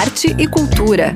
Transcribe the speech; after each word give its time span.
arte 0.00 0.34
e 0.38 0.46
cultura. 0.46 1.12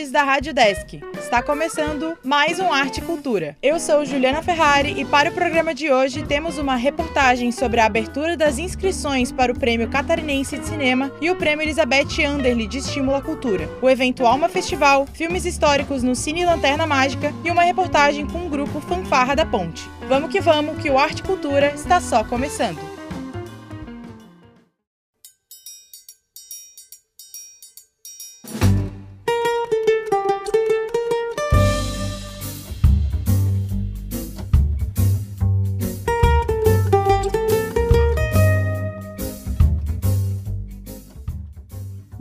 Ouvintes 0.00 0.10
da 0.10 0.22
Rádio 0.22 0.54
Desk. 0.54 1.00
Está 1.18 1.42
começando 1.42 2.16
mais 2.24 2.58
um 2.58 2.72
Arte 2.72 3.00
e 3.00 3.02
Cultura. 3.02 3.56
Eu 3.62 3.78
sou 3.78 4.04
Juliana 4.04 4.42
Ferrari 4.42 4.98
e 4.98 5.04
para 5.04 5.30
o 5.30 5.32
programa 5.32 5.74
de 5.74 5.92
hoje 5.92 6.22
temos 6.22 6.58
uma 6.58 6.74
reportagem 6.74 7.52
sobre 7.52 7.80
a 7.80 7.86
abertura 7.86 8.36
das 8.36 8.58
inscrições 8.58 9.30
para 9.30 9.52
o 9.52 9.58
Prêmio 9.58 9.88
Catarinense 9.88 10.58
de 10.58 10.66
Cinema 10.66 11.12
e 11.20 11.30
o 11.30 11.36
Prêmio 11.36 11.64
Elizabeth 11.64 12.24
Anderle 12.26 12.66
de 12.66 12.78
Estímulo 12.78 13.16
à 13.16 13.22
Cultura, 13.22 13.68
o 13.82 13.88
evento 13.88 14.26
Alma 14.26 14.48
Festival, 14.48 15.06
filmes 15.12 15.44
históricos 15.44 16.02
no 16.02 16.14
Cine 16.14 16.46
Lanterna 16.46 16.86
Mágica 16.86 17.32
e 17.44 17.50
uma 17.50 17.62
reportagem 17.62 18.26
com 18.26 18.46
o 18.46 18.50
grupo 18.50 18.80
Fanfarra 18.80 19.36
da 19.36 19.44
Ponte. 19.44 19.88
Vamos 20.08 20.30
que 20.30 20.40
vamos, 20.40 20.80
que 20.82 20.90
o 20.90 20.98
Arte 20.98 21.20
e 21.20 21.24
Cultura 21.24 21.72
está 21.74 22.00
só 22.00 22.24
começando. 22.24 22.89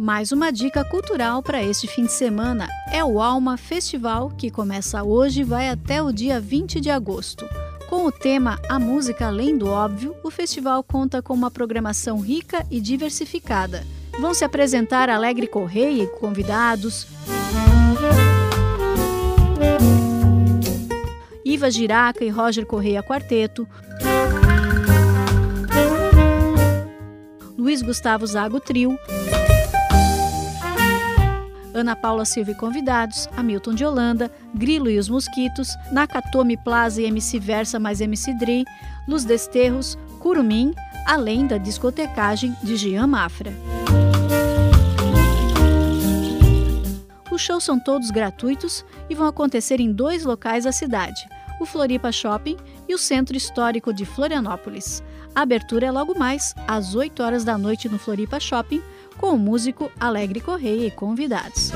Mais 0.09 0.31
uma 0.31 0.51
dica 0.51 0.83
cultural 0.83 1.43
para 1.43 1.61
este 1.61 1.85
fim 1.85 2.05
de 2.07 2.11
semana 2.11 2.67
é 2.91 3.05
o 3.05 3.21
Alma 3.21 3.57
Festival, 3.57 4.31
que 4.31 4.49
começa 4.49 5.03
hoje 5.03 5.41
e 5.41 5.43
vai 5.43 5.69
até 5.69 6.01
o 6.01 6.11
dia 6.11 6.39
20 6.39 6.81
de 6.81 6.89
agosto. 6.89 7.45
Com 7.87 8.07
o 8.07 8.11
tema 8.11 8.59
A 8.67 8.79
Música 8.79 9.27
Além 9.27 9.55
do 9.55 9.67
Óbvio, 9.67 10.15
o 10.23 10.31
festival 10.31 10.81
conta 10.81 11.21
com 11.21 11.35
uma 11.35 11.51
programação 11.51 12.19
rica 12.21 12.65
e 12.71 12.81
diversificada. 12.81 13.85
Vão 14.19 14.33
se 14.33 14.43
apresentar 14.43 15.11
Alegre 15.11 15.45
Correia 15.45 16.05
e 16.05 16.07
convidados, 16.07 17.05
Iva 21.45 21.69
Giraca 21.69 22.25
e 22.25 22.29
Roger 22.29 22.65
Correia 22.65 23.03
Quarteto, 23.03 23.67
Luiz 27.55 27.83
Gustavo 27.83 28.25
Zago 28.25 28.59
Trio, 28.59 28.97
Ana 31.79 31.95
Paula 31.95 32.25
Silva 32.25 32.51
e 32.51 32.55
convidados, 32.55 33.27
Hamilton 33.35 33.73
de 33.73 33.85
Holanda, 33.85 34.31
Grilo 34.53 34.89
e 34.89 34.99
os 34.99 35.09
Mosquitos, 35.09 35.69
Nakatomi 35.91 36.57
Plaza 36.57 37.01
e 37.01 37.05
MC 37.05 37.39
Versa 37.39 37.79
mais 37.79 38.01
MC 38.01 38.33
Dri, 38.33 38.65
Luz 39.07 39.23
Desterros, 39.23 39.97
Curumim, 40.19 40.73
além 41.05 41.47
da 41.47 41.57
discotecagem 41.57 42.55
de 42.61 42.75
Jean 42.75 43.07
Mafra. 43.07 43.53
Os 47.31 47.41
shows 47.41 47.63
são 47.63 47.79
todos 47.79 48.11
gratuitos 48.11 48.83
e 49.09 49.15
vão 49.15 49.25
acontecer 49.25 49.79
em 49.79 49.91
dois 49.91 50.25
locais 50.25 50.65
da 50.65 50.71
cidade, 50.71 51.27
o 51.59 51.65
Floripa 51.65 52.11
Shopping 52.11 52.57
e 52.87 52.93
o 52.93 52.97
Centro 52.97 53.35
Histórico 53.37 53.93
de 53.93 54.05
Florianópolis. 54.05 55.01
A 55.35 55.41
abertura 55.41 55.85
é 55.85 55.91
logo 55.91 56.17
mais, 56.17 56.53
às 56.67 56.95
8 56.95 57.21
horas 57.21 57.43
da 57.43 57.57
noite 57.57 57.87
no 57.87 57.99
Floripa 57.99 58.39
Shopping, 58.39 58.81
com 59.19 59.33
o 59.33 59.37
músico 59.37 59.91
Alegre 59.99 60.39
Correia 60.39 60.87
e 60.87 60.91
convidados. 60.91 61.71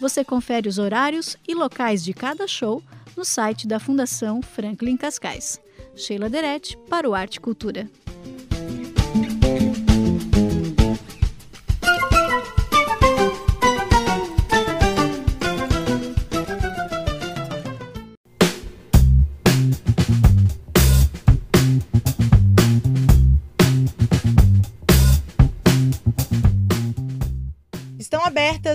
Você 0.00 0.24
confere 0.24 0.66
os 0.66 0.78
horários 0.78 1.36
e 1.46 1.54
locais 1.54 2.02
de 2.02 2.14
cada 2.14 2.48
show 2.48 2.82
no 3.14 3.24
site 3.24 3.68
da 3.68 3.78
Fundação 3.78 4.40
Franklin 4.40 4.96
Cascais. 4.96 5.60
Sheila 5.94 6.30
Derete 6.30 6.78
para 6.88 7.08
o 7.08 7.14
Arte 7.14 7.38
Cultura. 7.38 7.88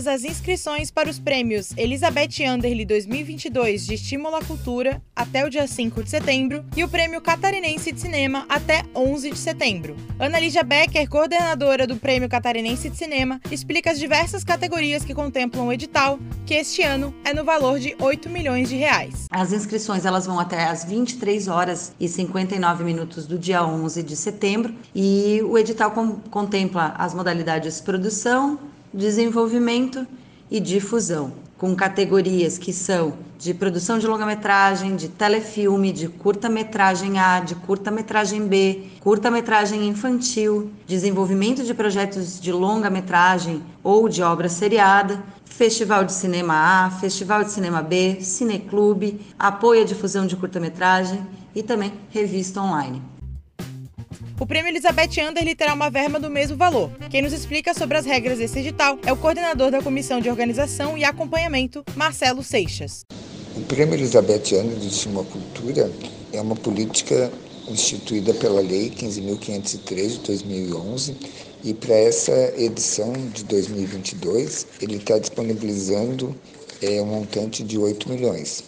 Abertas 0.06 0.08
as 0.08 0.24
inscrições 0.24 0.92
para 0.92 1.10
os 1.10 1.20
prêmios 1.20 1.72
Elizabeth 1.76 2.44
Anderle 2.48 2.86
2022 2.86 3.86
de 3.86 3.96
Estímulo 3.96 4.36
à 4.36 4.42
Cultura 4.42 5.02
até 5.16 5.46
o 5.46 5.50
dia 5.50 5.68
5 5.68 6.04
de 6.04 6.10
setembro 6.10 6.64
e 6.76 6.84
o 6.84 6.90
Prêmio 6.90 7.20
Catarinense 7.22 7.92
de 7.92 8.00
Cinema 8.00 8.46
até 8.48 8.84
11 8.96 9.32
de 9.32 9.38
setembro. 9.38 9.96
Ana 10.20 10.40
Lígia 10.40 10.64
Becker, 10.64 11.10
coordenadora 11.10 11.86
do 11.88 11.98
Prêmio 11.98 12.30
Catarinense 12.30 12.90
de 12.90 12.98
Cinema, 12.98 13.42
explica 13.52 13.92
as 13.92 14.00
diversas 14.00 14.44
categorias 14.44 15.04
que 15.04 15.14
contemplam 15.14 15.68
o 15.68 15.74
edital, 15.74 16.20
que 16.46 16.54
este 16.54 16.82
ano 16.84 17.14
é 17.24 17.34
no 17.34 17.44
valor 17.44 17.80
de 17.80 17.96
8 18.00 18.30
milhões 18.30 18.70
de 18.70 18.76
reais. 18.76 19.26
As 19.30 19.52
inscrições 19.52 20.06
elas 20.06 20.26
vão 20.26 20.40
até 20.40 20.66
às 20.66 20.86
23 20.86 21.48
horas 21.48 21.94
e 22.00 22.08
59 22.08 22.84
minutos 22.84 23.26
do 23.26 23.38
dia 23.38 23.66
11 23.66 24.04
de 24.04 24.16
setembro 24.16 24.74
e 24.94 25.42
o 25.44 25.58
edital 25.58 25.92
contempla 26.30 26.94
as 26.98 27.14
modalidades 27.14 27.82
produção, 27.82 28.60
desenvolvimento 28.95 30.07
e 30.50 30.57
difusão, 30.57 31.33
com 31.57 31.75
categorias 31.75 32.57
que 32.57 32.72
são 32.72 33.13
de 33.38 33.53
produção 33.53 34.00
de 34.00 34.07
longa-metragem, 34.07 34.95
de 34.95 35.09
telefilme, 35.09 35.91
de 35.91 36.07
curta-metragem 36.07 37.19
A, 37.19 37.41
de 37.41 37.56
curta-metragem 37.56 38.47
B, 38.47 38.83
curta-metragem 39.01 39.85
infantil, 39.85 40.72
desenvolvimento 40.88 41.63
de 41.63 41.73
projetos 41.73 42.39
de 42.39 42.53
longa-metragem 42.53 43.61
ou 43.83 44.07
de 44.07 44.23
obra 44.23 44.47
seriada, 44.47 45.22
Festival 45.44 46.06
de 46.06 46.13
Cinema 46.13 46.85
A, 46.85 46.91
Festival 46.91 47.44
de 47.44 47.51
Cinema 47.51 47.81
B, 47.81 48.17
Cineclube, 48.22 49.19
apoio 49.38 49.81
à 49.81 49.85
difusão 49.85 50.25
de 50.25 50.38
curta-metragem 50.38 51.22
e 51.53 51.62
também 51.62 51.94
revista 52.09 52.62
online. 52.62 53.15
O 54.38 54.46
prêmio 54.46 54.69
Elizabeth 54.69 55.22
Anderle 55.22 55.56
terá 55.56 55.73
uma 55.73 55.90
verba 55.90 56.19
do 56.19 56.29
mesmo 56.29 56.57
valor. 56.57 56.91
Quem 57.09 57.22
nos 57.22 57.31
explica 57.31 57.73
sobre 57.73 57.97
as 57.97 58.06
regras 58.06 58.38
desse 58.38 58.59
edital 58.59 59.00
é 59.06 59.13
o 59.13 59.16
coordenador 59.16 59.72
da 59.72 59.81
Comissão 59.81 60.19
de 60.19 60.29
Organização 60.29 60.97
e 60.97 61.06
Acompanhamento, 61.06 61.85
Marcelo 61.96 62.44
Seixas. 62.44 63.06
O 63.56 63.62
prêmio 63.62 63.95
Elizabeth 63.95 64.53
Anderle 64.53 64.90
de 64.90 65.07
à 65.07 65.24
Cultura 65.24 65.90
é 66.34 66.41
uma 66.41 66.56
política 66.56 67.31
instituída 67.69 68.34
pela 68.34 68.59
Lei 68.59 68.90
15.503 68.90 70.07
de 70.09 70.19
2011 70.19 71.16
e 71.63 71.74
para 71.74 71.95
essa 71.95 72.53
edição 72.57 73.13
de 73.34 73.45
2022 73.45 74.68
ele 74.81 74.97
está 74.97 75.18
disponibilizando 75.18 76.35
é, 76.81 77.01
um 77.01 77.06
montante 77.06 77.63
de 77.63 77.78
8 77.78 78.09
milhões, 78.09 78.66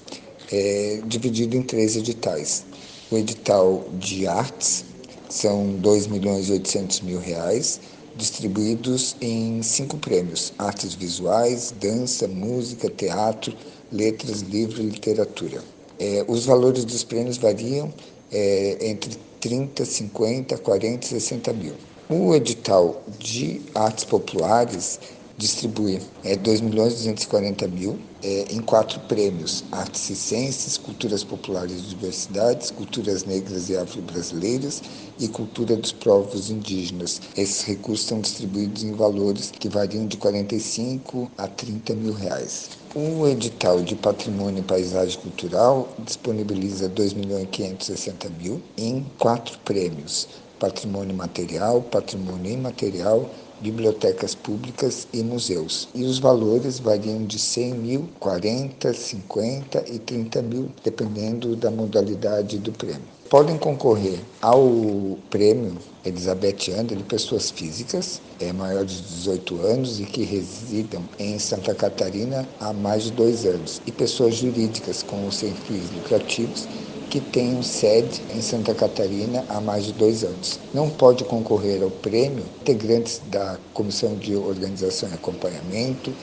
é, 0.49 1.01
dividido 1.05 1.57
em 1.57 1.61
três 1.61 1.97
editais. 1.97 2.65
O 3.11 3.17
edital 3.17 3.85
de 3.99 4.25
artes, 4.27 4.85
são 5.29 5.73
2 5.75 6.07
milhões 6.07 6.49
e 6.49 6.53
800 6.53 7.01
mil 7.01 7.19
reais, 7.19 7.79
distribuídos 8.15 9.15
em 9.21 9.61
cinco 9.61 9.97
prêmios: 9.97 10.53
artes 10.57 10.93
visuais, 10.93 11.73
dança, 11.79 12.27
música, 12.27 12.89
teatro, 12.89 13.53
letras, 13.91 14.41
livro 14.41 14.81
e 14.81 14.85
literatura. 14.85 15.63
É, 15.99 16.23
os 16.27 16.45
valores 16.45 16.85
dos 16.85 17.03
prêmios 17.03 17.37
variam 17.37 17.93
é, 18.31 18.77
entre 18.81 19.17
30, 19.39 19.85
50, 19.85 20.57
40 20.57 21.05
e 21.05 21.09
60 21.09 21.53
mil. 21.53 21.73
O 22.09 22.33
edital 22.33 23.03
de 23.19 23.61
artes 23.75 24.05
populares 24.05 24.99
distribui 25.37 26.01
é, 26.23 26.35
2 26.35 26.61
milhões 26.61 26.95
240 26.95 27.67
mil 27.67 27.99
é, 28.23 28.47
em 28.49 28.59
quatro 28.59 28.99
prêmios: 29.01 29.63
artes 29.71 30.01
ciências, 30.17 30.77
culturas 30.77 31.23
populares 31.23 31.77
e 31.77 31.81
diversidades, 31.81 32.71
culturas 32.71 33.23
negras 33.23 33.69
e 33.69 33.77
afro-brasileiras 33.77 34.81
e 35.19 35.27
cultura 35.27 35.75
dos 35.75 35.91
povos 35.91 36.49
indígenas. 36.49 37.21
Esses 37.37 37.61
recursos 37.61 38.07
são 38.07 38.19
distribuídos 38.19 38.83
em 38.83 38.93
valores 38.93 39.51
que 39.51 39.69
variam 39.69 40.07
de 40.07 40.17
45 40.17 41.31
a 41.37 41.47
30 41.47 41.93
mil 41.93 42.13
reais. 42.13 42.69
O 42.95 43.27
edital 43.27 43.81
de 43.81 43.95
Patrimônio 43.95 44.61
e 44.61 44.63
Paisagem 44.63 45.19
Cultural 45.19 45.87
disponibiliza 45.99 46.89
2 46.89 47.13
milhões 47.13 47.43
e 47.43 47.47
560 47.47 48.29
mil 48.41 48.59
em 48.75 49.05
quatro 49.19 49.59
prêmios: 49.59 50.27
patrimônio 50.57 51.15
material, 51.15 51.81
patrimônio 51.83 52.51
imaterial, 52.51 53.29
bibliotecas 53.61 54.35
públicas 54.35 55.07
e 55.13 55.21
museus. 55.23 55.89
E 55.93 56.03
os 56.03 56.19
valores 56.19 56.79
variam 56.79 57.25
de 57.25 57.39
100 57.39 57.73
mil, 57.73 58.09
40, 58.19 58.93
50 58.93 59.85
e 59.91 59.99
30 59.99 60.41
mil, 60.41 60.71
dependendo 60.83 61.55
da 61.55 61.71
modalidade 61.71 62.57
do 62.57 62.71
prêmio. 62.71 63.17
Podem 63.29 63.57
concorrer 63.57 64.19
ao 64.41 65.17
prêmio 65.29 65.77
Elizabeth 66.05 66.71
Anderle 66.79 67.03
pessoas 67.03 67.51
físicas 67.51 68.21
é, 68.39 68.53
maiores 68.53 68.93
de 68.93 69.01
18 69.01 69.61
anos 69.65 69.99
e 69.99 70.05
que 70.05 70.23
residam 70.23 71.03
em 71.19 71.37
Santa 71.37 71.75
Catarina 71.75 72.47
há 72.59 72.71
mais 72.71 73.03
de 73.03 73.11
dois 73.11 73.45
anos, 73.45 73.81
e 73.85 73.91
pessoas 73.91 74.35
jurídicas 74.35 75.03
com 75.03 75.29
sem 75.31 75.53
fins 75.53 75.91
lucrativos 75.93 76.67
que 77.09 77.21
tenham 77.21 77.63
sede 77.63 78.21
em 78.33 78.41
Santa 78.41 78.73
Catarina 78.75 79.45
há 79.49 79.61
mais 79.61 79.85
de 79.85 79.93
dois 79.93 80.23
anos. 80.23 80.59
Não 80.73 80.89
pode 80.89 81.23
concorrer 81.23 81.81
ao 81.81 81.89
prêmio 81.89 82.43
integrantes 82.61 83.21
da 83.27 83.57
Comissão 83.73 84.15
de 84.15 84.35
Organização 84.35 85.09
e 85.09 85.13
Acompanhamento, 85.13 86.13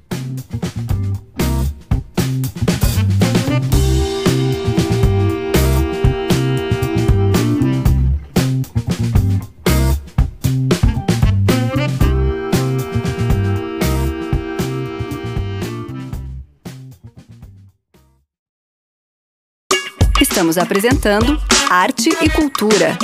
Estamos 20.44 20.57
apresentando 20.57 21.42
Arte 21.69 22.10
e 22.22 22.30
Cultura. 22.30 22.98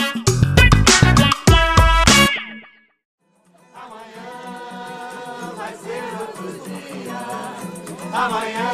Amanhã 8.12 8.70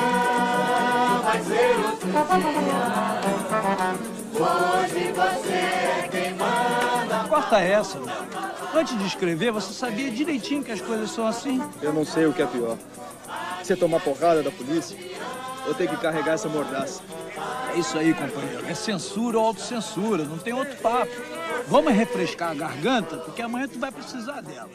vai 1.23 1.43
ser 1.43 1.75
outro 1.85 2.09
dia. 2.17 2.89
Hoje 4.33 5.11
você 5.11 5.53
é 5.53 6.09
quem 6.09 6.33
manda. 6.33 7.29
Corta 7.29 7.59
essa, 7.59 7.99
meu. 7.99 8.15
Antes 8.73 8.97
de 8.97 9.05
escrever, 9.05 9.51
você 9.51 9.73
sabia 9.73 10.09
direitinho 10.09 10.63
que 10.63 10.71
as 10.71 10.81
coisas 10.81 11.11
são 11.11 11.27
assim? 11.27 11.61
Eu 11.83 11.93
não 11.93 12.03
sei 12.03 12.25
o 12.25 12.33
que 12.33 12.41
é 12.41 12.47
pior. 12.47 12.79
Você 13.61 13.75
tomar 13.75 13.99
porrada 13.99 14.41
da 14.41 14.49
polícia 14.49 14.97
ou 15.67 15.73
ter 15.73 15.89
que 15.89 15.97
carregar 15.97 16.33
essa 16.33 16.49
mordaça. 16.49 17.01
É 17.73 17.79
isso 17.79 17.97
aí, 17.97 18.13
companheiro. 18.13 18.65
É 18.67 18.73
censura 18.73 19.39
ou 19.39 19.45
autocensura, 19.45 20.23
não 20.23 20.37
tem 20.37 20.53
outro 20.53 20.75
papo. 20.77 21.11
Vamos 21.67 21.93
refrescar 21.93 22.51
a 22.51 22.53
garganta, 22.53 23.17
porque 23.17 23.41
amanhã 23.41 23.67
tu 23.67 23.79
vai 23.79 23.91
precisar 23.91 24.41
dela. 24.41 24.69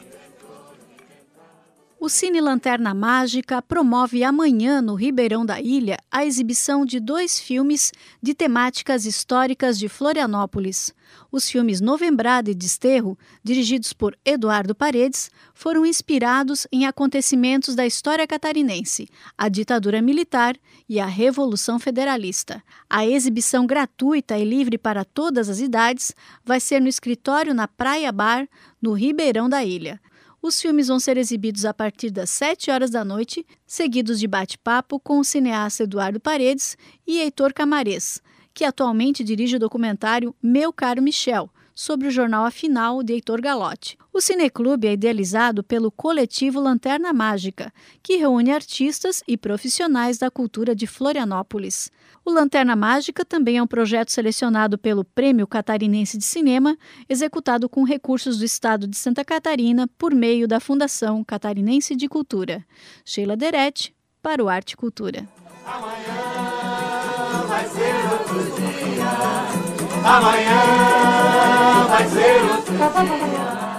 O 2.03 2.09
Cine 2.09 2.41
Lanterna 2.41 2.95
Mágica 2.95 3.61
promove 3.61 4.23
amanhã 4.23 4.81
no 4.81 4.95
Ribeirão 4.95 5.45
da 5.45 5.61
Ilha 5.61 5.99
a 6.09 6.25
exibição 6.25 6.83
de 6.83 6.99
dois 6.99 7.39
filmes 7.39 7.91
de 8.19 8.33
temáticas 8.33 9.05
históricas 9.05 9.77
de 9.77 9.87
Florianópolis. 9.87 10.95
Os 11.31 11.47
filmes 11.47 11.79
Novembrada 11.79 12.49
e 12.49 12.55
Desterro, 12.55 13.15
dirigidos 13.43 13.93
por 13.93 14.17
Eduardo 14.25 14.73
Paredes, 14.73 15.29
foram 15.53 15.85
inspirados 15.85 16.65
em 16.71 16.87
acontecimentos 16.87 17.75
da 17.75 17.85
história 17.85 18.25
catarinense, 18.25 19.07
a 19.37 19.47
ditadura 19.47 20.01
militar 20.01 20.57
e 20.89 20.99
a 20.99 21.05
Revolução 21.05 21.77
Federalista. 21.77 22.63
A 22.89 23.05
exibição 23.05 23.67
gratuita 23.67 24.39
e 24.39 24.43
livre 24.43 24.75
para 24.75 25.05
todas 25.05 25.49
as 25.49 25.59
idades 25.59 26.15
vai 26.43 26.59
ser 26.59 26.81
no 26.81 26.87
escritório 26.87 27.53
na 27.53 27.67
Praia 27.67 28.11
Bar, 28.11 28.49
no 28.81 28.93
Ribeirão 28.93 29.47
da 29.47 29.63
Ilha. 29.63 30.01
Os 30.41 30.59
filmes 30.59 30.87
vão 30.87 30.99
ser 30.99 31.17
exibidos 31.17 31.65
a 31.65 31.73
partir 31.73 32.09
das 32.09 32.31
7 32.31 32.71
horas 32.71 32.89
da 32.89 33.05
noite, 33.05 33.45
seguidos 33.65 34.19
de 34.19 34.27
bate-papo 34.27 34.99
com 34.99 35.19
o 35.19 35.23
cineasta 35.23 35.83
Eduardo 35.83 36.19
Paredes 36.19 36.75
e 37.05 37.19
Heitor 37.19 37.53
Camarês, 37.53 38.23
que 38.51 38.65
atualmente 38.65 39.23
dirige 39.23 39.57
o 39.57 39.59
documentário 39.59 40.35
Meu 40.41 40.73
Caro 40.73 40.99
Michel, 40.99 41.47
sobre 41.73 42.07
o 42.07 42.11
jornal 42.11 42.45
Afinal 42.45 43.01
de 43.03 43.13
Heitor 43.13 43.41
Galotti. 43.41 43.97
O 44.13 44.19
Cineclube 44.19 44.87
é 44.87 44.93
idealizado 44.93 45.63
pelo 45.63 45.89
coletivo 45.89 46.59
Lanterna 46.59 47.13
Mágica, 47.13 47.71
que 48.03 48.17
reúne 48.17 48.51
artistas 48.51 49.23
e 49.27 49.37
profissionais 49.37 50.17
da 50.17 50.29
cultura 50.29 50.75
de 50.75 50.85
Florianópolis. 50.85 51.91
O 52.25 52.31
Lanterna 52.31 52.75
Mágica 52.75 53.23
também 53.23 53.57
é 53.57 53.63
um 53.63 53.67
projeto 53.67 54.11
selecionado 54.11 54.77
pelo 54.77 55.03
Prêmio 55.03 55.47
Catarinense 55.47 56.17
de 56.17 56.25
Cinema, 56.25 56.77
executado 57.07 57.69
com 57.69 57.83
recursos 57.83 58.37
do 58.37 58.45
Estado 58.45 58.85
de 58.85 58.97
Santa 58.97 59.23
Catarina 59.23 59.87
por 59.97 60.13
meio 60.13 60.47
da 60.47 60.59
Fundação 60.59 61.23
Catarinense 61.23 61.95
de 61.95 62.07
Cultura. 62.07 62.65
Sheila 63.05 63.37
Deretti, 63.37 63.95
para 64.21 64.43
o 64.43 64.49
Arte 64.49 64.77
Cultura. 64.77 65.27
Amanhã 65.65 67.45
vai 67.47 67.67
ser 67.67 67.93
outro 68.11 68.43
dia. 68.55 69.60
Amanhã 70.03 71.85
vai 71.89 72.07
ser 72.09 72.41
outro 72.51 72.73
dia. 72.73 73.70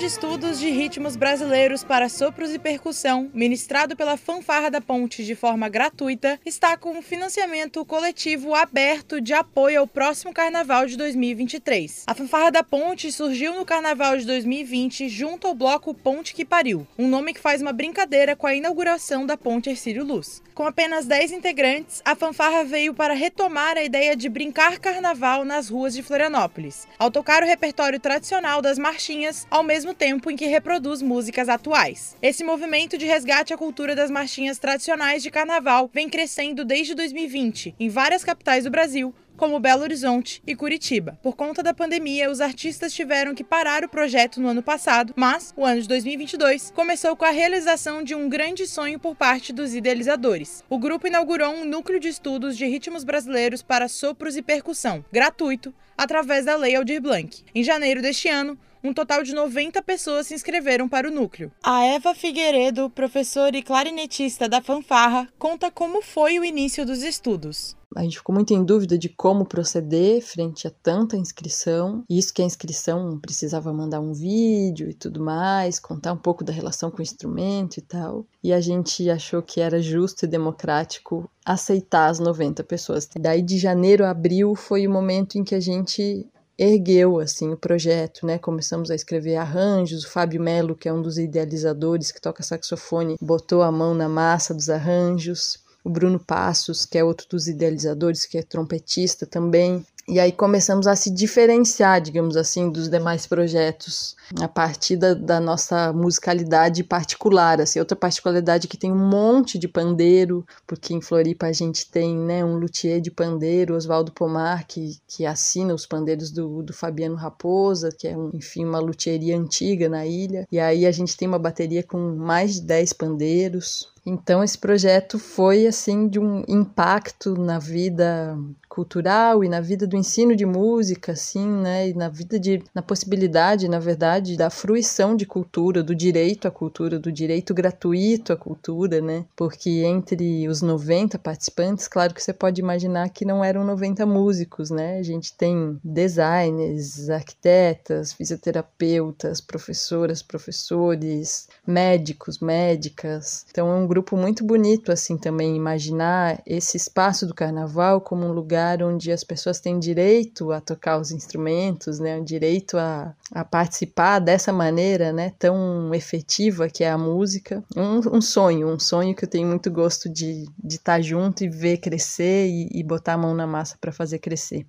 De 0.00 0.06
Estudos 0.06 0.58
de 0.58 0.70
Ritmos 0.70 1.14
Brasileiros 1.14 1.84
para 1.84 2.08
Sopros 2.08 2.54
e 2.54 2.58
Percussão, 2.58 3.30
ministrado 3.34 3.94
pela 3.94 4.16
Fanfarra 4.16 4.70
da 4.70 4.80
Ponte 4.80 5.22
de 5.22 5.34
forma 5.34 5.68
gratuita, 5.68 6.40
está 6.42 6.74
com 6.74 6.96
um 6.96 7.02
financiamento 7.02 7.84
coletivo 7.84 8.54
aberto 8.54 9.20
de 9.20 9.34
apoio 9.34 9.80
ao 9.80 9.86
próximo 9.86 10.32
Carnaval 10.32 10.86
de 10.86 10.96
2023. 10.96 12.04
A 12.06 12.14
Fanfarra 12.14 12.50
da 12.50 12.64
Ponte 12.64 13.12
surgiu 13.12 13.54
no 13.54 13.66
Carnaval 13.66 14.16
de 14.16 14.24
2020 14.24 15.06
junto 15.06 15.46
ao 15.46 15.54
bloco 15.54 15.92
Ponte 15.92 16.34
que 16.34 16.46
Pariu, 16.46 16.88
um 16.98 17.06
nome 17.06 17.34
que 17.34 17.40
faz 17.40 17.60
uma 17.60 17.72
brincadeira 17.72 18.34
com 18.34 18.46
a 18.46 18.54
inauguração 18.54 19.26
da 19.26 19.36
Ponte 19.36 19.68
Ercílio 19.68 20.02
Luz. 20.02 20.42
Com 20.54 20.66
apenas 20.66 21.04
10 21.04 21.32
integrantes, 21.32 22.00
a 22.06 22.14
fanfarra 22.14 22.64
veio 22.64 22.94
para 22.94 23.12
retomar 23.12 23.76
a 23.76 23.82
ideia 23.82 24.16
de 24.16 24.30
brincar 24.30 24.78
carnaval 24.78 25.44
nas 25.44 25.68
ruas 25.68 25.92
de 25.92 26.02
Florianópolis, 26.02 26.88
ao 26.98 27.10
tocar 27.10 27.42
o 27.42 27.46
repertório 27.46 28.00
tradicional 28.00 28.62
das 28.62 28.78
marchinhas, 28.78 29.46
ao 29.50 29.62
mesmo 29.90 29.94
tempo 29.94 30.30
em 30.30 30.36
que 30.36 30.46
reproduz 30.46 31.02
músicas 31.02 31.48
atuais. 31.48 32.16
Esse 32.22 32.44
movimento 32.44 32.96
de 32.96 33.06
resgate 33.06 33.52
à 33.52 33.56
cultura 33.56 33.94
das 33.94 34.10
marchinhas 34.10 34.58
tradicionais 34.58 35.22
de 35.22 35.30
carnaval 35.30 35.90
vem 35.92 36.08
crescendo 36.08 36.64
desde 36.64 36.94
2020 36.94 37.74
em 37.78 37.88
várias 37.88 38.22
capitais 38.22 38.64
do 38.64 38.70
Brasil, 38.70 39.14
como 39.36 39.58
Belo 39.58 39.82
Horizonte 39.82 40.42
e 40.46 40.54
Curitiba. 40.54 41.18
Por 41.22 41.34
conta 41.34 41.62
da 41.62 41.74
pandemia, 41.74 42.30
os 42.30 42.40
artistas 42.40 42.92
tiveram 42.92 43.34
que 43.34 43.42
parar 43.42 43.82
o 43.82 43.88
projeto 43.88 44.40
no 44.40 44.48
ano 44.48 44.62
passado, 44.62 45.14
mas 45.16 45.52
o 45.56 45.64
ano 45.64 45.80
de 45.80 45.88
2022 45.88 46.70
começou 46.72 47.16
com 47.16 47.24
a 47.24 47.30
realização 47.30 48.02
de 48.02 48.14
um 48.14 48.28
grande 48.28 48.66
sonho 48.66 48.98
por 48.98 49.16
parte 49.16 49.52
dos 49.52 49.74
idealizadores. 49.74 50.62
O 50.68 50.78
grupo 50.78 51.06
inaugurou 51.06 51.52
um 51.52 51.64
núcleo 51.64 51.98
de 51.98 52.08
estudos 52.08 52.56
de 52.56 52.66
ritmos 52.66 53.02
brasileiros 53.02 53.62
para 53.62 53.88
sopros 53.88 54.36
e 54.36 54.42
percussão, 54.42 55.04
gratuito, 55.10 55.74
através 55.96 56.44
da 56.44 56.56
Lei 56.56 56.76
Aldir 56.76 57.00
Blanc. 57.00 57.42
Em 57.54 57.64
janeiro 57.64 58.02
deste 58.02 58.28
ano, 58.28 58.58
um 58.82 58.92
total 58.92 59.22
de 59.22 59.34
90 59.34 59.82
pessoas 59.82 60.26
se 60.26 60.34
inscreveram 60.34 60.88
para 60.88 61.08
o 61.08 61.10
núcleo. 61.10 61.52
A 61.62 61.84
Eva 61.84 62.14
Figueiredo, 62.14 62.90
professora 62.90 63.56
e 63.56 63.62
clarinetista 63.62 64.48
da 64.48 64.62
fanfarra, 64.62 65.28
conta 65.38 65.70
como 65.70 66.02
foi 66.02 66.38
o 66.38 66.44
início 66.44 66.84
dos 66.86 67.02
estudos. 67.02 67.76
A 67.96 68.02
gente 68.02 68.18
ficou 68.18 68.32
muito 68.32 68.54
em 68.54 68.64
dúvida 68.64 68.96
de 68.96 69.08
como 69.08 69.44
proceder 69.44 70.22
frente 70.22 70.66
a 70.68 70.70
tanta 70.70 71.16
inscrição. 71.16 72.04
Isso 72.08 72.32
que 72.32 72.40
a 72.40 72.44
inscrição 72.44 73.18
precisava 73.18 73.72
mandar 73.72 73.98
um 74.00 74.12
vídeo 74.12 74.88
e 74.88 74.94
tudo 74.94 75.20
mais, 75.20 75.80
contar 75.80 76.12
um 76.12 76.16
pouco 76.16 76.44
da 76.44 76.52
relação 76.52 76.88
com 76.88 76.98
o 76.98 77.02
instrumento 77.02 77.78
e 77.78 77.80
tal. 77.80 78.24
E 78.44 78.52
a 78.52 78.60
gente 78.60 79.10
achou 79.10 79.42
que 79.42 79.60
era 79.60 79.82
justo 79.82 80.24
e 80.24 80.28
democrático 80.28 81.28
aceitar 81.44 82.08
as 82.08 82.20
90 82.20 82.62
pessoas. 82.62 83.08
Daí 83.18 83.42
de 83.42 83.58
janeiro 83.58 84.04
a 84.04 84.10
abril 84.10 84.54
foi 84.54 84.86
o 84.86 84.90
momento 84.90 85.36
em 85.36 85.42
que 85.42 85.56
a 85.56 85.60
gente 85.60 86.28
ergueu 86.60 87.18
assim 87.18 87.50
o 87.50 87.56
projeto, 87.56 88.26
né? 88.26 88.38
Começamos 88.38 88.90
a 88.90 88.94
escrever 88.94 89.36
arranjos. 89.36 90.04
O 90.04 90.10
Fábio 90.10 90.42
Melo, 90.42 90.76
que 90.76 90.90
é 90.90 90.92
um 90.92 91.00
dos 91.00 91.16
idealizadores 91.16 92.12
que 92.12 92.20
toca 92.20 92.42
saxofone, 92.42 93.16
botou 93.18 93.62
a 93.62 93.72
mão 93.72 93.94
na 93.94 94.10
massa 94.10 94.52
dos 94.52 94.68
arranjos. 94.68 95.58
O 95.82 95.88
Bruno 95.88 96.20
Passos, 96.20 96.84
que 96.84 96.98
é 96.98 97.02
outro 97.02 97.26
dos 97.30 97.48
idealizadores, 97.48 98.26
que 98.26 98.36
é 98.36 98.42
trompetista 98.42 99.24
também, 99.24 99.82
e 100.10 100.18
aí 100.18 100.32
começamos 100.32 100.88
a 100.88 100.96
se 100.96 101.08
diferenciar, 101.08 102.00
digamos 102.00 102.36
assim, 102.36 102.68
dos 102.68 102.88
demais 102.88 103.28
projetos, 103.28 104.16
a 104.40 104.48
partir 104.48 104.96
da, 104.96 105.14
da, 105.14 105.40
nossa 105.40 105.92
musicalidade 105.92 106.82
particular. 106.82 107.60
Assim, 107.60 107.78
outra 107.78 107.96
particularidade 107.96 108.66
é 108.66 108.68
que 108.68 108.76
tem 108.76 108.90
um 108.90 109.08
monte 109.08 109.56
de 109.56 109.68
pandeiro, 109.68 110.44
porque 110.66 110.92
em 110.92 111.00
Floripa 111.00 111.46
a 111.46 111.52
gente 111.52 111.88
tem 111.88 112.16
né, 112.16 112.44
um 112.44 112.56
luthier 112.56 113.00
de 113.00 113.10
pandeiro, 113.10 113.76
Oswaldo 113.76 114.10
Pomar, 114.10 114.66
que, 114.66 114.98
que 115.06 115.24
assina 115.24 115.72
os 115.72 115.86
pandeiros 115.86 116.32
do, 116.32 116.60
do 116.60 116.72
Fabiano 116.72 117.14
Raposa, 117.14 117.90
que 117.96 118.08
é, 118.08 118.16
um, 118.16 118.30
enfim, 118.34 118.64
uma 118.64 118.80
luthieria 118.80 119.38
antiga 119.38 119.88
na 119.88 120.04
ilha. 120.04 120.44
E 120.50 120.58
aí 120.58 120.86
a 120.86 120.92
gente 120.92 121.16
tem 121.16 121.28
uma 121.28 121.38
bateria 121.38 121.84
com 121.84 122.16
mais 122.16 122.54
de 122.54 122.62
10 122.62 122.92
pandeiros. 122.94 123.88
Então 124.04 124.42
esse 124.42 124.58
projeto 124.58 125.18
foi 125.18 125.66
assim 125.66 126.08
de 126.08 126.18
um 126.18 126.42
impacto 126.48 127.34
na 127.34 127.58
vida 127.58 128.36
cultural 128.68 129.42
e 129.42 129.48
na 129.48 129.60
vida 129.60 129.84
do 129.84 129.96
ensino 129.96 130.34
de 130.36 130.46
música, 130.46 131.12
assim, 131.12 131.46
né, 131.46 131.88
e 131.88 131.94
na 131.94 132.08
vida 132.08 132.38
de 132.38 132.62
na 132.72 132.80
possibilidade, 132.80 133.68
na 133.68 133.80
verdade, 133.80 134.36
da 134.36 134.48
fruição 134.48 135.16
de 135.16 135.26
cultura, 135.26 135.82
do 135.82 135.94
direito 135.94 136.46
à 136.46 136.50
cultura, 136.50 136.98
do 136.98 137.10
direito 137.10 137.52
gratuito 137.52 138.32
à 138.32 138.36
cultura, 138.36 139.00
né? 139.00 139.24
Porque 139.34 139.82
entre 139.84 140.48
os 140.48 140.62
90 140.62 141.18
participantes, 141.18 141.88
claro 141.88 142.14
que 142.14 142.22
você 142.22 142.32
pode 142.32 142.60
imaginar 142.60 143.08
que 143.10 143.24
não 143.24 143.44
eram 143.44 143.64
90 143.64 144.06
músicos, 144.06 144.70
né? 144.70 144.98
A 144.98 145.02
gente 145.02 145.34
tem 145.34 145.78
designers, 145.82 147.10
arquitetas, 147.10 148.12
fisioterapeutas, 148.12 149.40
professoras, 149.40 150.22
professores, 150.22 151.48
médicos, 151.66 152.38
médicas. 152.38 153.44
Então 153.50 153.68
é 153.68 153.74
um 153.74 153.86
grupo 153.90 154.16
muito 154.16 154.44
bonito 154.44 154.92
assim 154.92 155.18
também 155.18 155.56
imaginar 155.56 156.40
esse 156.46 156.76
espaço 156.76 157.26
do 157.26 157.34
carnaval 157.34 158.00
como 158.00 158.24
um 158.24 158.30
lugar 158.30 158.84
onde 158.84 159.10
as 159.10 159.24
pessoas 159.24 159.58
têm 159.58 159.80
direito 159.80 160.52
a 160.52 160.60
tocar 160.60 161.00
os 161.00 161.10
instrumentos, 161.10 161.98
né, 161.98 162.16
o 162.16 162.24
direito 162.24 162.78
a, 162.78 163.12
a 163.32 163.44
participar 163.44 164.20
dessa 164.20 164.52
maneira, 164.52 165.12
né, 165.12 165.32
tão 165.36 165.92
efetiva 165.92 166.68
que 166.68 166.84
é 166.84 166.90
a 166.90 166.96
música. 166.96 167.64
Um, 167.76 168.18
um 168.18 168.20
sonho, 168.20 168.68
um 168.68 168.78
sonho 168.78 169.12
que 169.12 169.24
eu 169.24 169.28
tenho 169.28 169.48
muito 169.48 169.68
gosto 169.72 170.08
de 170.08 170.44
estar 170.64 170.94
tá 170.94 171.00
junto 171.00 171.42
e 171.42 171.48
ver 171.48 171.78
crescer 171.78 172.46
e, 172.46 172.68
e 172.72 172.84
botar 172.84 173.14
a 173.14 173.18
mão 173.18 173.34
na 173.34 173.46
massa 173.46 173.76
para 173.80 173.90
fazer 173.90 174.20
crescer. 174.20 174.64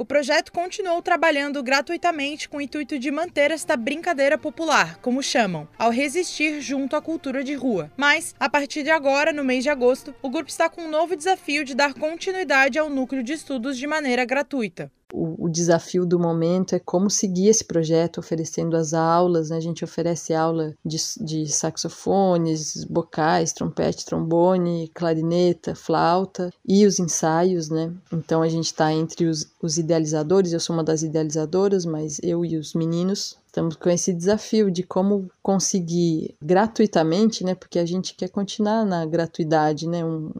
O 0.00 0.04
projeto 0.06 0.50
continuou 0.50 1.02
trabalhando 1.02 1.62
gratuitamente 1.62 2.48
com 2.48 2.56
o 2.56 2.60
intuito 2.62 2.98
de 2.98 3.10
manter 3.10 3.50
esta 3.50 3.76
brincadeira 3.76 4.38
popular, 4.38 4.96
como 5.02 5.22
chamam, 5.22 5.68
ao 5.78 5.90
resistir 5.90 6.62
junto 6.62 6.96
à 6.96 7.02
cultura 7.02 7.44
de 7.44 7.52
rua. 7.52 7.92
Mas, 7.98 8.34
a 8.40 8.48
partir 8.48 8.82
de 8.82 8.88
agora, 8.88 9.30
no 9.30 9.44
mês 9.44 9.62
de 9.62 9.68
agosto, 9.68 10.14
o 10.22 10.30
grupo 10.30 10.48
está 10.48 10.70
com 10.70 10.84
um 10.84 10.90
novo 10.90 11.14
desafio 11.14 11.66
de 11.66 11.74
dar 11.74 11.92
continuidade 11.92 12.78
ao 12.78 12.88
núcleo 12.88 13.22
de 13.22 13.34
estudos 13.34 13.76
de 13.76 13.86
maneira 13.86 14.24
gratuita 14.24 14.90
o, 15.12 15.46
o, 15.46 15.48
desafio 15.48 16.06
do 16.06 16.18
momento 16.18 16.74
é 16.74 16.78
como 16.78 17.10
seguir 17.10 17.48
esse 17.48 17.64
projeto 17.64 18.18
oferecendo 18.18 18.76
as 18.76 18.94
aulas. 18.94 19.50
Né? 19.50 19.56
A 19.56 19.60
gente 19.60 19.84
oferece 19.84 20.34
aula 20.34 20.74
de, 20.84 20.96
de 21.20 21.46
saxofones, 21.48 22.84
bocais, 22.84 23.52
trompete, 23.52 24.04
trombone, 24.04 24.90
clarineta, 24.94 25.74
flauta 25.74 26.52
e 26.66 26.86
os 26.86 26.98
ensaios. 26.98 27.68
Né? 27.68 27.92
Então 28.12 28.42
a 28.42 28.48
gente 28.48 28.66
está 28.66 28.92
entre 28.92 29.26
os, 29.26 29.46
os 29.62 29.78
idealizadores, 29.78 30.52
eu 30.52 30.60
sou 30.60 30.74
uma 30.74 30.84
das 30.84 31.02
idealizadoras, 31.02 31.84
mas 31.84 32.18
eu 32.22 32.44
e 32.44 32.56
os 32.56 32.74
meninos 32.74 33.39
Estamos 33.50 33.74
com 33.74 33.90
esse 33.90 34.12
desafio 34.12 34.70
de 34.70 34.84
como 34.84 35.28
conseguir 35.42 36.36
gratuitamente, 36.40 37.42
né? 37.42 37.52
Porque 37.52 37.80
a 37.80 37.84
gente 37.84 38.14
quer 38.14 38.28
continuar 38.28 38.84
na 38.84 39.04
gratuidade, 39.04 39.88
né? 39.88 40.04
Um, 40.04 40.30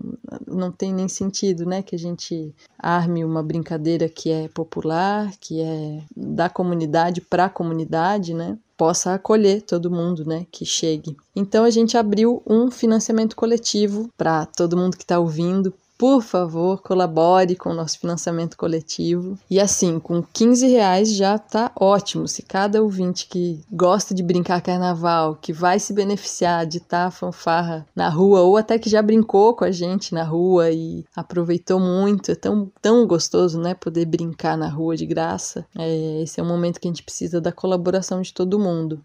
não 0.47 0.71
tem 0.71 0.95
nem 0.95 1.09
sentido, 1.09 1.67
né? 1.67 1.83
Que 1.83 1.97
a 1.97 1.99
gente 1.99 2.55
arme 2.79 3.25
uma 3.25 3.43
brincadeira 3.43 4.09
que 4.09 4.31
é 4.31 4.47
popular, 4.47 5.33
que 5.41 5.61
é 5.61 6.05
da 6.17 6.49
comunidade 6.49 7.21
para 7.21 7.47
a 7.47 7.51
comunidade, 7.51 8.33
né? 8.33 8.57
Possa 8.77 9.13
acolher 9.13 9.63
todo 9.63 9.91
mundo, 9.91 10.25
né? 10.25 10.47
Que 10.49 10.65
chegue. 10.65 11.17
Então 11.35 11.65
a 11.65 11.71
gente 11.71 11.99
abriu 11.99 12.41
um 12.47 12.71
financiamento 12.71 13.35
coletivo 13.35 14.09
para 14.17 14.47
todo 14.47 14.77
mundo 14.77 14.97
que 14.97 15.03
está 15.03 15.19
ouvindo, 15.19 15.75
por 16.01 16.23
favor, 16.23 16.81
colabore 16.81 17.55
com 17.55 17.69
o 17.69 17.75
nosso 17.75 17.99
financiamento 17.99 18.57
coletivo. 18.57 19.39
E 19.51 19.61
assim, 19.61 20.01
com 20.01 20.23
15 20.23 20.67
reais 20.67 21.15
já 21.15 21.39
tá 21.39 21.71
ótimo. 21.79 22.27
Se 22.27 22.41
cada 22.41 22.83
ouvinte 22.83 23.27
que 23.29 23.61
gosta 23.71 24.15
de 24.15 24.23
brincar 24.23 24.63
carnaval, 24.63 25.37
que 25.37 25.53
vai 25.53 25.79
se 25.79 25.93
beneficiar 25.93 26.65
de 26.65 26.79
estar 26.79 27.05
tá 27.05 27.11
fanfarra 27.11 27.87
na 27.95 28.09
rua, 28.09 28.41
ou 28.41 28.57
até 28.57 28.79
que 28.79 28.89
já 28.89 29.03
brincou 29.03 29.55
com 29.55 29.63
a 29.67 29.71
gente 29.71 30.15
na 30.15 30.25
rua 30.25 30.71
e 30.71 31.05
aproveitou 31.15 31.79
muito, 31.79 32.33
é 32.33 32.35
tão, 32.35 32.73
tão 32.81 33.07
gostoso, 33.07 33.61
né? 33.61 33.75
Poder 33.75 34.07
brincar 34.07 34.57
na 34.57 34.71
rua 34.71 34.97
de 34.97 35.05
graça. 35.05 35.67
É, 35.77 36.23
esse 36.23 36.41
é 36.41 36.43
um 36.43 36.49
momento 36.49 36.81
que 36.81 36.89
a 36.89 36.91
gente 36.91 37.03
precisa 37.03 37.43
da 37.43 37.53
colaboração 37.53 38.23
de 38.23 38.33
todo 38.33 38.59
mundo. 38.59 39.05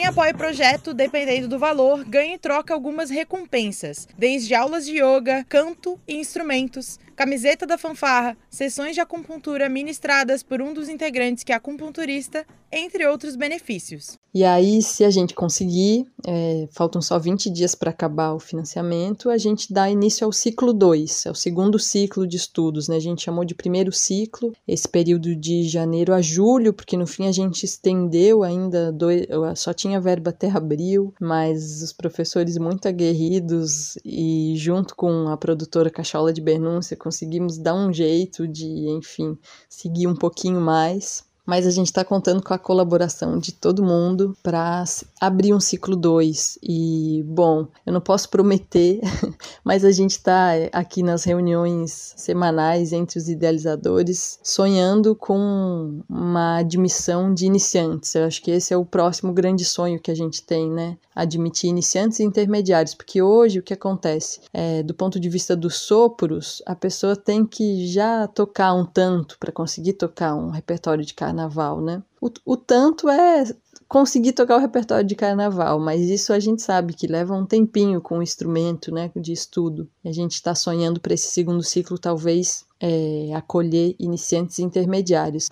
Quem 0.00 0.06
apoia 0.06 0.32
o 0.32 0.34
projeto, 0.34 0.94
dependendo 0.94 1.46
do 1.46 1.58
valor, 1.58 2.02
ganha 2.06 2.36
e 2.36 2.38
troca 2.38 2.72
algumas 2.72 3.10
recompensas, 3.10 4.08
desde 4.16 4.54
aulas 4.54 4.86
de 4.86 4.96
yoga, 4.96 5.44
canto 5.46 6.00
e 6.08 6.16
instrumentos, 6.16 6.98
camiseta 7.20 7.66
da 7.66 7.76
fanfarra, 7.76 8.34
sessões 8.48 8.94
de 8.94 9.00
acupuntura 9.02 9.68
ministradas 9.68 10.42
por 10.42 10.62
um 10.62 10.72
dos 10.72 10.88
integrantes 10.88 11.44
que 11.44 11.52
é 11.52 11.54
acupunturista, 11.54 12.46
entre 12.72 13.06
outros 13.06 13.36
benefícios. 13.36 14.18
E 14.32 14.44
aí, 14.44 14.80
se 14.80 15.04
a 15.04 15.10
gente 15.10 15.34
conseguir, 15.34 16.06
é, 16.24 16.68
faltam 16.70 17.02
só 17.02 17.18
20 17.18 17.50
dias 17.50 17.74
para 17.74 17.90
acabar 17.90 18.32
o 18.32 18.38
financiamento, 18.38 19.28
a 19.28 19.36
gente 19.36 19.72
dá 19.72 19.90
início 19.90 20.24
ao 20.24 20.32
ciclo 20.32 20.72
2, 20.72 21.26
é 21.26 21.30
o 21.32 21.34
segundo 21.34 21.80
ciclo 21.80 22.24
de 22.28 22.36
estudos, 22.36 22.86
né? 22.86 22.94
A 22.94 23.00
gente 23.00 23.24
chamou 23.24 23.44
de 23.44 23.56
primeiro 23.56 23.90
ciclo, 23.90 24.52
esse 24.68 24.88
período 24.88 25.34
de 25.34 25.64
janeiro 25.64 26.14
a 26.14 26.22
julho, 26.22 26.72
porque 26.72 26.96
no 26.96 27.08
fim 27.08 27.26
a 27.26 27.32
gente 27.32 27.64
estendeu 27.64 28.44
ainda, 28.44 28.92
dois, 28.92 29.26
só 29.56 29.72
tinha 29.72 30.00
verba 30.00 30.30
até 30.30 30.48
abril, 30.48 31.12
mas 31.20 31.82
os 31.82 31.92
professores 31.92 32.56
muito 32.56 32.86
aguerridos 32.86 33.98
e 34.04 34.54
junto 34.56 34.94
com 34.94 35.26
a 35.28 35.36
produtora 35.36 35.90
Cachola 35.90 36.32
de 36.32 36.40
Bernúncia 36.40 36.96
conseguimos 37.10 37.58
dar 37.58 37.74
um 37.74 37.92
jeito 37.92 38.46
de, 38.46 38.88
enfim, 38.88 39.36
seguir 39.68 40.06
um 40.06 40.14
pouquinho 40.14 40.60
mais 40.60 41.28
mas 41.50 41.66
a 41.66 41.70
gente 41.72 41.86
está 41.86 42.04
contando 42.04 42.40
com 42.44 42.54
a 42.54 42.58
colaboração 42.58 43.36
de 43.36 43.50
todo 43.50 43.82
mundo 43.82 44.36
para 44.40 44.84
abrir 45.20 45.52
um 45.52 45.58
ciclo 45.58 45.96
2. 45.96 46.60
E, 46.62 47.24
bom, 47.26 47.66
eu 47.84 47.92
não 47.92 48.00
posso 48.00 48.28
prometer, 48.28 49.00
mas 49.64 49.84
a 49.84 49.90
gente 49.90 50.12
está 50.12 50.50
aqui 50.72 51.02
nas 51.02 51.24
reuniões 51.24 52.14
semanais 52.16 52.92
entre 52.92 53.18
os 53.18 53.28
idealizadores 53.28 54.38
sonhando 54.44 55.16
com 55.16 56.00
uma 56.08 56.58
admissão 56.58 57.34
de 57.34 57.46
iniciantes. 57.46 58.14
Eu 58.14 58.26
acho 58.26 58.40
que 58.40 58.52
esse 58.52 58.72
é 58.72 58.76
o 58.76 58.84
próximo 58.84 59.32
grande 59.32 59.64
sonho 59.64 59.98
que 59.98 60.12
a 60.12 60.14
gente 60.14 60.44
tem, 60.44 60.70
né? 60.70 60.96
Admitir 61.16 61.68
iniciantes 61.68 62.20
e 62.20 62.22
intermediários, 62.22 62.94
porque 62.94 63.20
hoje 63.20 63.58
o 63.58 63.62
que 63.62 63.74
acontece? 63.74 64.40
É, 64.52 64.84
do 64.84 64.94
ponto 64.94 65.18
de 65.18 65.28
vista 65.28 65.56
dos 65.56 65.78
sopros, 65.78 66.62
a 66.64 66.76
pessoa 66.76 67.16
tem 67.16 67.44
que 67.44 67.88
já 67.88 68.28
tocar 68.28 68.72
um 68.72 68.86
tanto 68.86 69.36
para 69.40 69.50
conseguir 69.50 69.94
tocar 69.94 70.36
um 70.36 70.50
repertório 70.50 71.04
de 71.04 71.12
carnaval 71.12 71.39
carnaval, 71.40 71.80
né? 71.80 72.02
O, 72.20 72.30
o 72.44 72.56
tanto 72.56 73.08
é 73.08 73.44
conseguir 73.88 74.32
tocar 74.32 74.56
o 74.56 74.60
repertório 74.60 75.04
de 75.04 75.16
carnaval, 75.16 75.80
mas 75.80 76.02
isso 76.02 76.32
a 76.32 76.38
gente 76.38 76.62
sabe 76.62 76.92
que 76.92 77.06
leva 77.06 77.34
um 77.34 77.46
tempinho 77.46 78.00
com 78.00 78.18
o 78.18 78.22
instrumento, 78.22 78.92
né, 78.92 79.10
de 79.16 79.32
estudo. 79.32 79.88
A 80.04 80.12
gente 80.12 80.34
está 80.34 80.54
sonhando 80.54 81.00
para 81.00 81.14
esse 81.14 81.28
segundo 81.28 81.62
ciclo, 81.62 81.98
talvez, 81.98 82.64
é, 82.78 83.30
acolher 83.34 83.96
iniciantes 83.98 84.58
intermediários. 84.58 85.48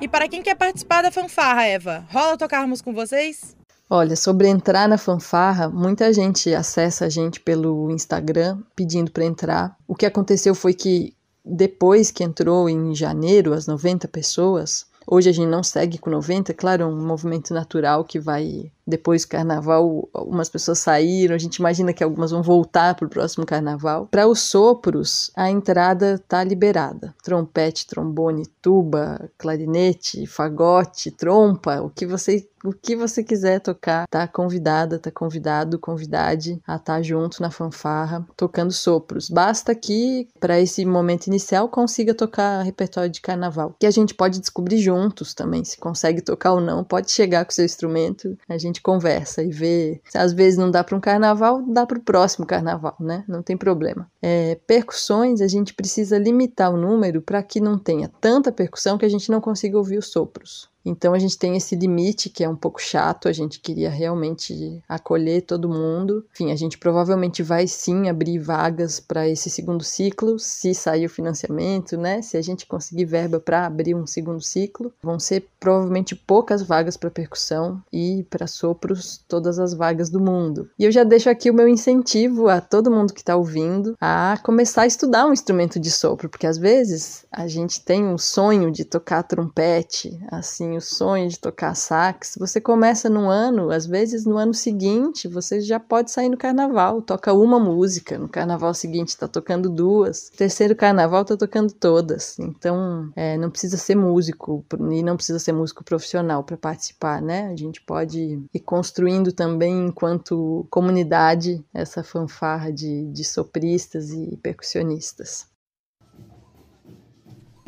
E 0.00 0.08
para 0.08 0.28
quem 0.28 0.42
quer 0.42 0.54
participar 0.54 1.02
da 1.02 1.10
fanfarra, 1.10 1.64
Eva, 1.64 2.06
rola 2.10 2.36
tocarmos 2.36 2.80
com 2.80 2.92
vocês? 2.94 3.56
Olha, 3.92 4.14
sobre 4.14 4.46
entrar 4.46 4.88
na 4.88 4.96
fanfarra, 4.96 5.68
muita 5.68 6.12
gente 6.12 6.54
acessa 6.54 7.06
a 7.06 7.08
gente 7.08 7.40
pelo 7.40 7.90
Instagram 7.90 8.58
pedindo 8.76 9.10
para 9.10 9.24
entrar. 9.24 9.76
O 9.88 9.96
que 9.96 10.06
aconteceu 10.06 10.54
foi 10.54 10.72
que 10.72 11.12
depois 11.44 12.10
que 12.10 12.24
entrou 12.24 12.68
em 12.68 12.94
janeiro 12.94 13.52
as 13.52 13.66
90 13.66 14.08
pessoas, 14.08 14.86
hoje 15.06 15.28
a 15.28 15.32
gente 15.32 15.48
não 15.48 15.62
segue 15.62 15.98
com 15.98 16.10
90, 16.10 16.52
claro, 16.54 16.82
é 16.82 16.86
um 16.86 17.06
movimento 17.06 17.54
natural 17.54 18.04
que 18.04 18.18
vai 18.18 18.70
depois 18.90 19.22
do 19.22 19.28
carnaval, 19.28 20.08
algumas 20.12 20.48
pessoas 20.48 20.78
saíram, 20.80 21.34
a 21.34 21.38
gente 21.38 21.56
imagina 21.56 21.92
que 21.92 22.04
algumas 22.04 22.30
vão 22.30 22.42
voltar 22.42 22.94
para 22.94 23.06
o 23.06 23.10
próximo 23.10 23.46
carnaval. 23.46 24.08
Para 24.10 24.26
os 24.26 24.40
sopros, 24.40 25.30
a 25.36 25.50
entrada 25.50 26.14
está 26.14 26.44
liberada. 26.44 27.14
Trompete, 27.22 27.86
trombone, 27.86 28.46
tuba, 28.60 29.30
clarinete, 29.38 30.26
fagote, 30.26 31.10
trompa, 31.10 31.80
o 31.80 31.88
que 31.88 32.04
você 32.04 32.46
o 32.64 32.72
que 32.72 32.94
você 32.94 33.22
quiser 33.22 33.60
tocar, 33.60 34.06
tá 34.08 34.28
convidada, 34.28 34.98
tá 34.98 35.10
convidado, 35.10 35.78
convidade 35.78 36.60
a 36.66 36.76
estar 36.76 36.96
tá 36.96 37.02
junto 37.02 37.40
na 37.40 37.50
fanfarra, 37.50 38.26
tocando 38.36 38.72
sopros. 38.72 39.30
Basta 39.30 39.74
que 39.74 40.28
para 40.38 40.60
esse 40.60 40.84
momento 40.84 41.26
inicial 41.26 41.68
consiga 41.68 42.14
tocar 42.14 42.62
repertório 42.62 43.10
de 43.10 43.20
carnaval, 43.20 43.74
que 43.78 43.86
a 43.86 43.90
gente 43.90 44.14
pode 44.14 44.40
descobrir 44.40 44.78
juntos 44.78 45.32
também, 45.32 45.64
se 45.64 45.78
consegue 45.78 46.20
tocar 46.20 46.52
ou 46.52 46.60
não, 46.60 46.84
pode 46.84 47.10
chegar 47.10 47.44
com 47.44 47.50
seu 47.50 47.64
instrumento, 47.64 48.36
a 48.48 48.58
gente 48.58 48.79
gente 48.80 48.82
conversa 48.82 49.42
e 49.42 49.50
vê. 49.50 50.00
Se 50.08 50.18
às 50.18 50.32
vezes 50.32 50.58
não 50.58 50.70
dá 50.70 50.82
para 50.82 50.96
um 50.96 51.00
carnaval, 51.00 51.62
dá 51.62 51.86
para 51.86 51.98
o 51.98 52.02
próximo 52.02 52.46
carnaval, 52.46 52.96
né? 52.98 53.24
Não 53.28 53.42
tem 53.42 53.56
problema. 53.56 54.10
É, 54.20 54.58
percussões, 54.66 55.40
a 55.40 55.46
gente 55.46 55.74
precisa 55.74 56.18
limitar 56.18 56.72
o 56.72 56.76
número 56.76 57.20
para 57.20 57.42
que 57.42 57.60
não 57.60 57.78
tenha 57.78 58.10
tanta 58.20 58.50
percussão 58.50 58.98
que 58.98 59.04
a 59.04 59.08
gente 59.08 59.30
não 59.30 59.40
consiga 59.40 59.76
ouvir 59.76 59.98
os 59.98 60.10
sopros. 60.10 60.69
Então 60.84 61.12
a 61.12 61.18
gente 61.18 61.38
tem 61.38 61.56
esse 61.56 61.76
limite 61.76 62.30
que 62.30 62.42
é 62.42 62.48
um 62.48 62.56
pouco 62.56 62.80
chato, 62.80 63.28
a 63.28 63.32
gente 63.32 63.60
queria 63.60 63.90
realmente 63.90 64.82
acolher 64.88 65.42
todo 65.42 65.68
mundo. 65.68 66.24
Enfim, 66.32 66.52
a 66.52 66.56
gente 66.56 66.78
provavelmente 66.78 67.42
vai 67.42 67.66
sim 67.66 68.08
abrir 68.08 68.38
vagas 68.38 68.98
para 69.00 69.28
esse 69.28 69.50
segundo 69.50 69.84
ciclo, 69.84 70.38
se 70.38 70.74
sair 70.74 71.06
o 71.06 71.10
financiamento, 71.10 71.96
né? 71.96 72.22
Se 72.22 72.36
a 72.36 72.42
gente 72.42 72.66
conseguir 72.66 73.04
verba 73.04 73.38
para 73.38 73.66
abrir 73.66 73.94
um 73.94 74.06
segundo 74.06 74.40
ciclo, 74.40 74.92
vão 75.02 75.18
ser 75.18 75.46
provavelmente 75.58 76.14
poucas 76.14 76.62
vagas 76.62 76.96
para 76.96 77.10
percussão 77.10 77.82
e 77.92 78.24
para 78.30 78.46
sopros 78.46 79.22
todas 79.28 79.58
as 79.58 79.74
vagas 79.74 80.08
do 80.08 80.20
mundo. 80.20 80.68
E 80.78 80.84
eu 80.84 80.92
já 80.92 81.04
deixo 81.04 81.28
aqui 81.28 81.50
o 81.50 81.54
meu 81.54 81.68
incentivo 81.68 82.48
a 82.48 82.60
todo 82.60 82.90
mundo 82.90 83.12
que 83.12 83.20
está 83.20 83.36
ouvindo 83.36 83.96
a 84.00 84.38
começar 84.42 84.82
a 84.82 84.86
estudar 84.86 85.26
um 85.26 85.32
instrumento 85.32 85.78
de 85.78 85.90
sopro, 85.90 86.28
porque 86.28 86.46
às 86.46 86.56
vezes 86.56 87.24
a 87.30 87.46
gente 87.46 87.84
tem 87.84 88.04
um 88.04 88.18
sonho 88.18 88.70
de 88.70 88.84
tocar 88.84 89.22
trompete, 89.22 90.18
assim 90.30 90.69
o 90.76 90.80
sonho 90.80 91.28
de 91.28 91.38
tocar 91.38 91.74
sax, 91.74 92.36
você 92.38 92.60
começa 92.60 93.08
num 93.08 93.28
ano, 93.28 93.70
às 93.70 93.86
vezes 93.86 94.24
no 94.24 94.36
ano 94.36 94.54
seguinte 94.54 95.28
você 95.28 95.60
já 95.60 95.78
pode 95.78 96.10
sair 96.10 96.28
no 96.28 96.36
carnaval, 96.36 97.02
toca 97.02 97.32
uma 97.32 97.58
música, 97.58 98.18
no 98.18 98.28
carnaval 98.28 98.74
seguinte 98.74 99.08
está 99.08 99.28
tocando 99.28 99.68
duas, 99.68 100.30
terceiro 100.30 100.74
carnaval 100.74 101.22
está 101.22 101.36
tocando 101.36 101.72
todas. 101.72 102.38
Então, 102.38 103.10
é, 103.16 103.36
não 103.36 103.50
precisa 103.50 103.76
ser 103.76 103.94
músico 103.94 104.64
e 104.90 105.02
não 105.02 105.16
precisa 105.16 105.38
ser 105.38 105.52
músico 105.52 105.84
profissional 105.84 106.42
para 106.44 106.56
participar, 106.56 107.20
né? 107.20 107.48
A 107.48 107.56
gente 107.56 107.80
pode 107.80 108.40
ir 108.52 108.60
construindo 108.60 109.32
também 109.32 109.86
enquanto 109.86 110.66
comunidade 110.70 111.64
essa 111.72 112.02
fanfarra 112.02 112.72
de, 112.72 113.06
de 113.06 113.24
sopristas 113.24 114.10
e 114.10 114.36
percussionistas. 114.36 115.48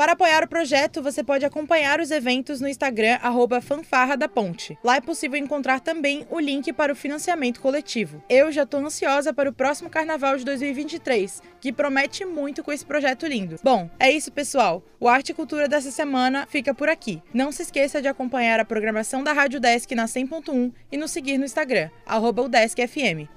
Para 0.03 0.15
apoiar 0.15 0.43
o 0.43 0.49
projeto, 0.49 1.01
você 1.01 1.23
pode 1.23 1.45
acompanhar 1.45 2.01
os 2.01 2.11
eventos 2.11 2.61
no 2.61 2.67
Instagram 2.67 3.21
Fanfarra 3.63 4.17
da 4.17 4.27
Ponte. 4.27 4.77
Lá 4.83 4.97
é 4.97 5.01
possível 5.01 5.39
encontrar 5.39 5.79
também 5.79 6.27
o 6.29 6.41
link 6.41 6.73
para 6.73 6.93
o 6.93 6.97
financiamento 6.97 7.61
coletivo. 7.61 8.21
Eu 8.29 8.51
já 8.51 8.65
estou 8.65 8.85
ansiosa 8.85 9.33
para 9.33 9.49
o 9.49 9.53
próximo 9.53 9.89
carnaval 9.89 10.37
de 10.37 10.45
2023, 10.45 11.41
que 11.61 11.73
promete 11.73 12.25
muito 12.25 12.65
com 12.65 12.73
esse 12.73 12.85
projeto 12.85 13.29
lindo. 13.29 13.61
Bom, 13.63 13.89
é 13.97 14.11
isso, 14.11 14.33
pessoal. 14.33 14.83
O 14.99 15.09
Arte 15.09 15.31
e 15.31 15.35
Cultura 15.35 15.69
dessa 15.69 15.93
semana 15.93 16.47
fica 16.47 16.75
por 16.75 16.89
aqui. 16.89 17.23
Não 17.33 17.53
se 17.53 17.63
esqueça 17.63 18.03
de 18.03 18.09
acompanhar 18.09 18.59
a 18.59 18.65
programação 18.65 19.23
da 19.23 19.33
Rádio 19.33 19.61
Desk 19.61 19.93
na 19.95 20.07
100.1 20.07 20.73
e 20.91 20.97
nos 20.97 21.13
seguir 21.13 21.39
no 21.39 21.45
Instagram, 21.45 21.91
arroba 22.05 22.49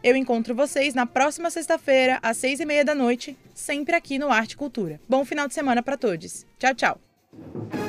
Eu 0.04 0.16
encontro 0.16 0.56
vocês 0.56 0.96
na 0.96 1.06
próxima 1.06 1.52
sexta-feira, 1.52 2.18
às 2.24 2.38
seis 2.38 2.60
e 2.60 2.66
meia 2.66 2.84
da 2.84 2.96
noite, 2.96 3.38
sempre 3.54 3.96
aqui 3.96 4.20
no 4.20 4.32
Arte 4.32 4.54
e 4.54 4.58
Cultura. 4.58 5.00
Bom 5.08 5.26
final 5.26 5.48
de 5.48 5.54
semana 5.54 5.82
para 5.82 5.98
todos. 5.98 6.46
Tchau, 6.60 6.74
tchau. 6.74 7.85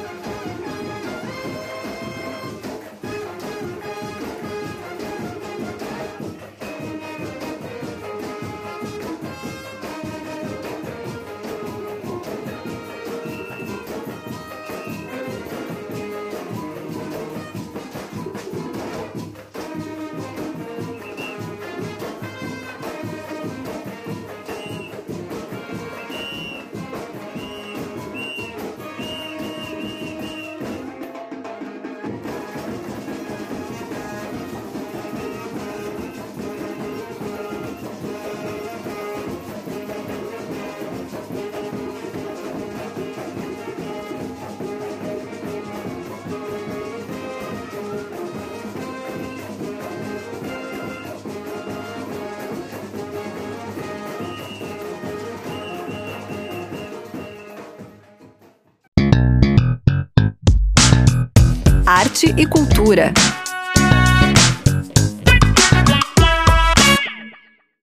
E 62.37 62.47
cultura. 62.47 63.13